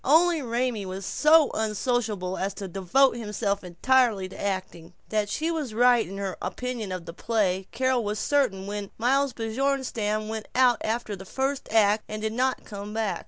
Only 0.03 0.41
Raymie 0.41 0.87
was 0.87 1.05
so 1.05 1.51
unsociable 1.53 2.35
as 2.35 2.55
to 2.55 2.67
devote 2.67 3.17
himself 3.17 3.63
entirely 3.63 4.27
to 4.29 4.41
acting. 4.41 4.93
That 5.09 5.29
she 5.29 5.51
was 5.51 5.75
right 5.75 6.07
in 6.09 6.17
her 6.17 6.37
opinion 6.41 6.91
of 6.91 7.05
the 7.05 7.13
play 7.13 7.67
Carol 7.71 8.03
was 8.03 8.17
certain 8.17 8.65
when 8.65 8.89
Miles 8.97 9.33
Bjornstam 9.33 10.27
went 10.27 10.47
out 10.55 10.79
after 10.83 11.15
the 11.15 11.23
first 11.25 11.71
act, 11.71 12.03
and 12.09 12.19
did 12.19 12.33
not 12.33 12.65
come 12.65 12.95
back. 12.95 13.19